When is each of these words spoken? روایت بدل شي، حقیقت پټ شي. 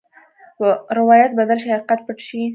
روایت 0.99 1.31
بدل 1.39 1.57
شي، 1.61 1.67
حقیقت 1.75 1.99
پټ 2.07 2.17
شي. 2.27 2.41